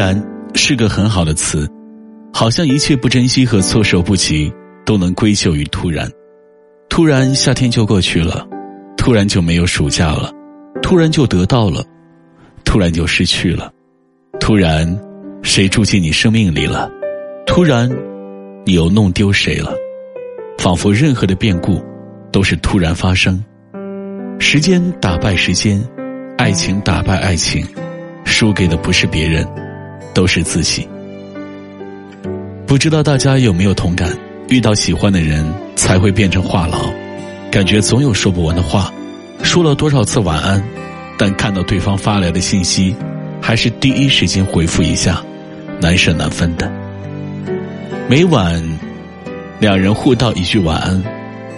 [0.00, 0.18] 然
[0.54, 1.68] 是个很好的词，
[2.32, 4.50] 好像一切不珍惜和措手不及
[4.86, 6.10] 都能归咎于突然。
[6.88, 8.48] 突然夏天就过去了，
[8.96, 10.32] 突然就没有暑假了，
[10.80, 11.84] 突然就得到了，
[12.64, 13.70] 突然就失去了，
[14.40, 14.98] 突然
[15.42, 16.90] 谁住进你生命里了，
[17.46, 17.86] 突然
[18.64, 19.74] 你又弄丢谁了，
[20.56, 21.78] 仿佛任何的变故
[22.32, 23.44] 都是突然发生。
[24.38, 25.86] 时间打败时间，
[26.38, 27.62] 爱情打败爱情，
[28.24, 29.46] 输给的不是别人。
[30.14, 30.88] 都是自己。
[32.66, 34.16] 不知道大家有没有同感？
[34.48, 35.44] 遇到喜欢的人
[35.76, 36.92] 才会变成话痨，
[37.52, 38.92] 感觉总有说不完的话。
[39.42, 40.62] 说了多少次晚安，
[41.16, 42.94] 但看到对方发来的信息，
[43.40, 45.22] 还是第一时间回复一下，
[45.80, 46.70] 难舍难分的。
[48.08, 48.60] 每晚，
[49.60, 51.02] 两人互道一句晚安，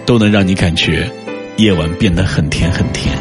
[0.05, 1.09] 都能让你感觉
[1.57, 3.17] 夜晚变得很甜很甜。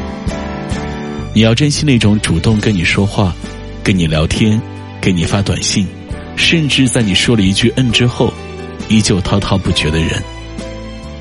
[1.35, 3.35] 你要珍惜那种主动跟你说话、
[3.83, 4.61] 跟你聊天。
[5.03, 5.85] 给你发短信，
[6.37, 8.33] 甚至在你说了一句“嗯”之后，
[8.89, 10.23] 依旧滔滔不绝的人，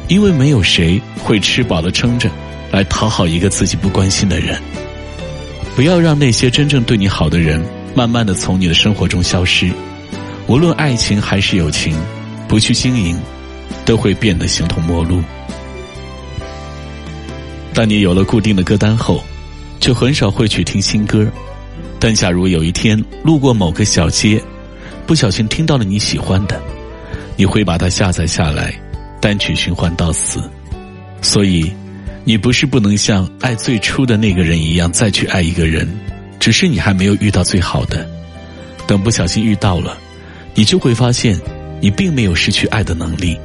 [0.08, 2.30] 因为没有谁会吃饱了撑着
[2.72, 4.62] 来讨好一个自己不关心的人。
[5.76, 7.60] 不要让那些真正对你好的人
[7.96, 9.72] 慢慢的从你的生活中消失。
[10.46, 11.96] 无论爱情还是友情，
[12.48, 13.18] 不去经营，
[13.84, 15.24] 都会变得形同陌路。
[17.74, 19.24] 当你有了固定的歌单后，
[19.80, 21.26] 就很少会去听新歌。
[22.02, 24.42] 但假如有一天路过某个小街，
[25.06, 26.60] 不小心听到了你喜欢的，
[27.38, 28.74] 你会把它下载下来，
[29.22, 30.42] 单曲循环到死。
[31.22, 31.72] 所以，
[32.24, 35.88] 你不是不能像爱最初的那个人一样再去爱一个人，
[36.40, 38.10] 只是你还没有遇到最好的。
[38.88, 39.96] 等不小心遇到了，
[40.56, 41.40] 你就会发现，
[41.80, 43.38] 你并没有失去爱的能力，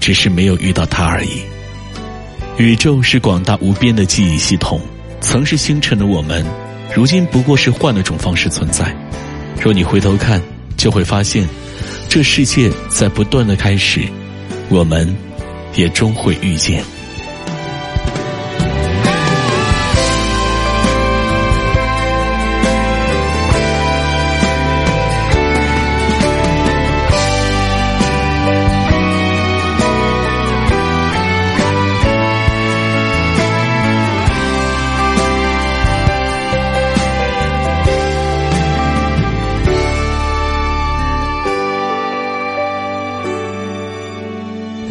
[0.00, 1.40] 只是没有遇到他而已。
[2.58, 4.80] 宇宙是广大无边的记忆系统，
[5.20, 6.44] 曾是星辰的我们。
[6.94, 8.94] 如今不过是换了种方式存在。
[9.60, 10.40] 若你回头看，
[10.76, 11.48] 就会发现，
[12.08, 14.00] 这世界在不断的开始，
[14.68, 15.14] 我们
[15.74, 16.84] 也终会遇见。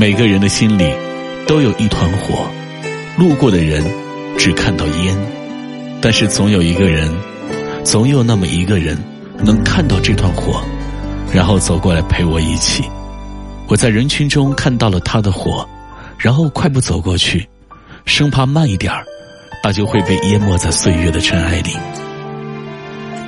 [0.01, 0.91] 每个人的心里
[1.45, 2.49] 都有一团火，
[3.19, 3.85] 路过的人
[4.35, 5.15] 只看到烟，
[6.01, 7.07] 但是总有一个人，
[7.83, 8.97] 总有那么一个人
[9.45, 10.59] 能看到这团火，
[11.31, 12.83] 然后走过来陪我一起。
[13.67, 15.69] 我在人群中看到了他的火，
[16.17, 17.47] 然后快步走过去，
[18.05, 19.05] 生怕慢一点儿，
[19.61, 21.77] 他就会被淹没在岁月的尘埃里。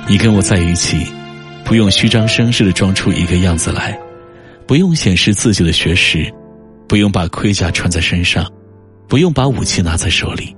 [0.08, 1.06] 你跟我在一起，
[1.64, 3.96] 不用虚张声势的装出一个样子来，
[4.66, 6.28] 不用显示自己的学识。
[6.94, 8.48] 不用把盔甲穿在身上，
[9.08, 10.54] 不用把武器拿在手里。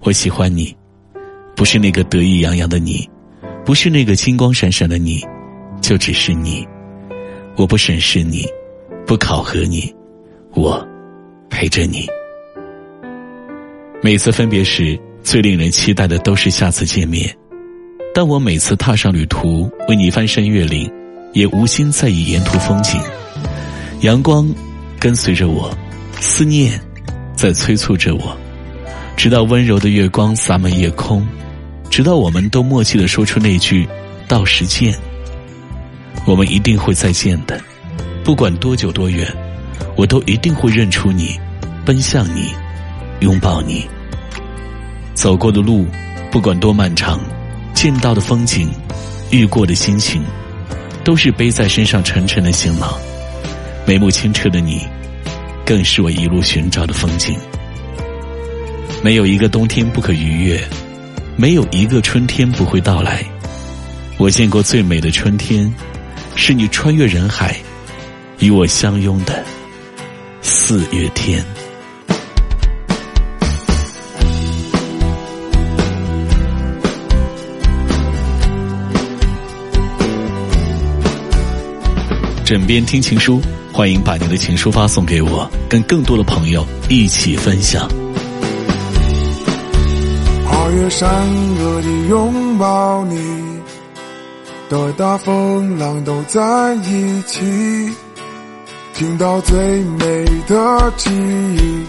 [0.00, 0.74] 我喜欢你，
[1.54, 3.06] 不是那个得意洋洋的你，
[3.62, 5.22] 不是那个金光闪闪的你，
[5.82, 6.66] 就只是你。
[7.54, 8.46] 我不审视你，
[9.04, 9.94] 不考核你，
[10.54, 10.82] 我
[11.50, 12.06] 陪着你。
[14.02, 17.30] 每次分别时，最令人期待的都是下次见面。
[18.14, 20.90] 但我每次踏上旅途，为你翻山越岭，
[21.34, 22.98] 也无心在意沿途风景，
[24.00, 24.50] 阳光。
[25.02, 25.68] 跟随着我，
[26.20, 26.80] 思念
[27.34, 28.36] 在催促着我，
[29.16, 31.26] 直到温柔的月光洒满夜空，
[31.90, 33.84] 直到我们都默契的说出那句
[34.28, 34.94] “到时见”。
[36.24, 37.60] 我们一定会再见的，
[38.22, 39.26] 不管多久多远，
[39.96, 41.36] 我都一定会认出你，
[41.84, 42.52] 奔向你，
[43.18, 43.84] 拥抱你。
[45.14, 45.84] 走过的路，
[46.30, 47.18] 不管多漫长，
[47.74, 48.70] 见到的风景，
[49.32, 50.22] 遇过的心情，
[51.02, 52.94] 都是背在身上沉沉的行囊。
[53.84, 54.86] 眉目清澈的你，
[55.72, 57.34] 更是我一路寻找的风景。
[59.02, 60.62] 没有一个冬天不可逾越，
[61.34, 63.24] 没有一个春天不会到来。
[64.18, 65.74] 我见过最美的春天，
[66.34, 67.56] 是你穿越人海，
[68.38, 69.42] 与我相拥的
[70.42, 71.42] 四月天。
[82.44, 83.40] 枕边听情书，
[83.72, 87.88] 欢迎把您的情书发送给我，跟更多的朋友一起分享。
[90.46, 91.08] 跨越山
[91.56, 93.18] 河的拥抱你，
[94.68, 97.40] 的大风浪都在一起，
[98.92, 101.82] 听到最美的记忆，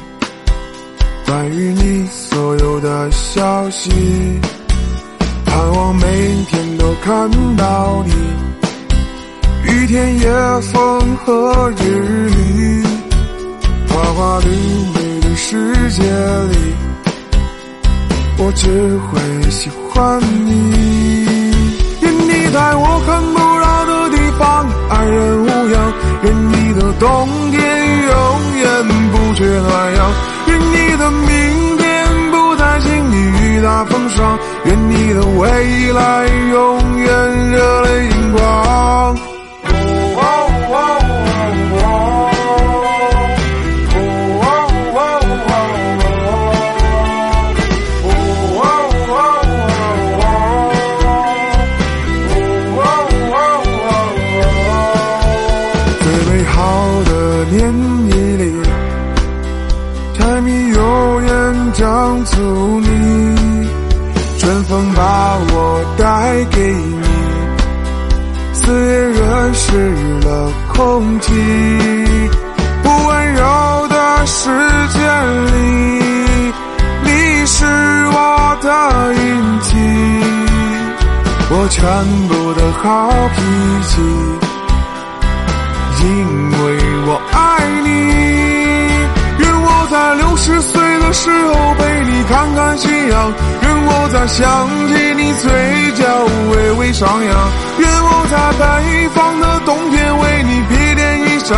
[1.25, 3.91] 关于你所有的消息，
[5.45, 6.05] 盼望每
[6.49, 8.13] 天都看到你。
[9.83, 10.29] 雨天、夜
[10.71, 12.83] 风和日丽，
[13.89, 16.73] 花花绿绿的世界里，
[18.37, 21.25] 我只会喜欢你。
[21.99, 25.93] 愿你在我看不到的地方安然无恙，
[26.23, 27.59] 愿你的冬天
[28.07, 30.13] 永远不缺暖阳，
[30.47, 39.17] 愿你的明天不再经历雨打风霜，愿你的未来永远热泪盈眶。
[62.25, 62.87] 诉你，
[64.39, 67.01] 春风把我带给你，
[68.53, 69.93] 四月润湿
[70.25, 71.31] 了空气，
[72.81, 74.49] 不温柔的世
[74.93, 74.99] 界
[75.51, 75.57] 里，
[77.03, 77.09] 你
[77.45, 78.67] 是我的
[79.13, 79.75] 运气，
[81.49, 81.81] 我全
[82.27, 82.83] 部的好
[83.35, 83.37] 脾
[83.87, 83.91] 气，
[86.03, 86.07] 因
[86.51, 86.63] 为
[87.05, 87.42] 我爱
[90.43, 92.23] 十岁的时候陪你。
[92.23, 95.51] 看看夕阳，愿我在想起你嘴
[95.93, 96.03] 角
[96.51, 98.63] 微微上扬，愿我在北
[99.09, 101.51] 方的冬天为你披件衣裳，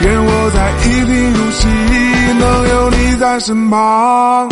[0.00, 1.68] 愿我在一贫如洗
[2.38, 4.48] 能有你在身旁。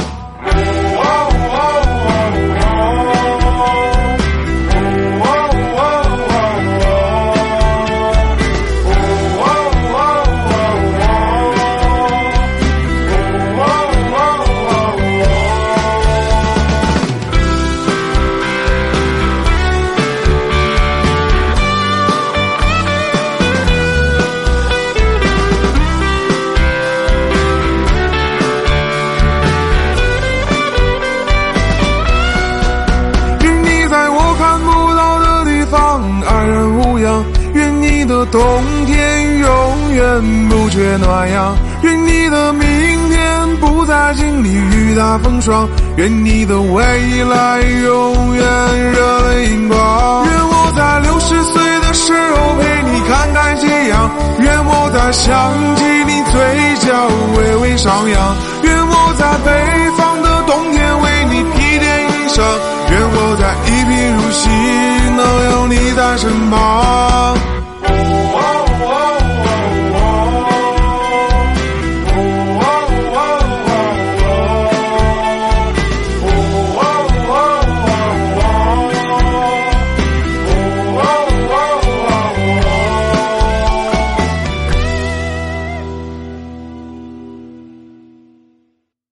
[38.30, 45.66] 冬天永远不缺暖阳，愿你的明天不再经历雨打风霜，
[45.96, 46.82] 愿你的未
[47.25, 48.44] 来永远
[48.92, 50.26] 热泪盈眶。
[50.26, 54.10] 愿我在六十岁的时候陪你看看夕阳，
[54.40, 56.22] 愿我在想起你